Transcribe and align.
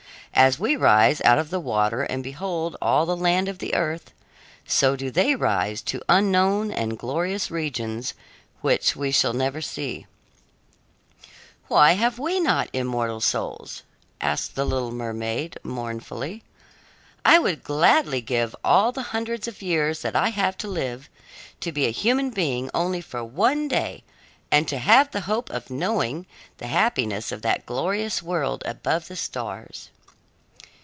As 0.33 0.57
we 0.57 0.75
rise 0.77 1.21
out 1.21 1.37
of 1.37 1.49
the 1.51 1.59
water 1.59 2.01
and 2.03 2.23
behold 2.23 2.75
all 2.81 3.05
the 3.05 3.17
land 3.17 3.47
of 3.49 3.59
the 3.59 3.75
earth, 3.75 4.11
so 4.65 4.95
do 4.95 5.11
they 5.11 5.35
rise 5.35 5.81
to 5.83 6.01
unknown 6.07 6.71
and 6.71 6.97
glorious 6.97 7.51
regions 7.51 8.13
which 8.61 8.95
we 8.95 9.11
shall 9.11 9.33
never 9.33 9.61
see." 9.61 10.07
"Why 11.67 11.91
have 11.91 12.17
not 12.17 12.69
we 12.73 12.79
immortal 12.79 13.19
souls?" 13.21 13.83
asked 14.21 14.55
the 14.55 14.65
little 14.65 14.91
mermaid, 14.91 15.57
mournfully. 15.63 16.43
"I 17.25 17.37
would 17.37 17.61
gladly 17.63 18.21
give 18.21 18.55
all 18.63 18.91
the 18.93 19.03
hundreds 19.11 19.47
of 19.49 19.61
years 19.61 20.01
that 20.01 20.15
I 20.15 20.29
have 20.29 20.57
to 20.59 20.67
live, 20.67 21.07
to 21.59 21.71
be 21.73 21.85
a 21.85 21.91
human 21.91 22.31
being 22.31 22.71
only 22.73 23.01
for 23.01 23.23
one 23.23 23.67
day 23.67 24.03
and 24.49 24.67
to 24.69 24.79
have 24.79 25.11
the 25.11 25.21
hope 25.21 25.49
of 25.51 25.69
knowing 25.69 26.25
the 26.57 26.67
happiness 26.67 27.31
of 27.33 27.41
that 27.43 27.65
glorious 27.67 28.23
world 28.23 28.63
above 28.65 29.07
the 29.09 29.17
stars." 29.17 29.89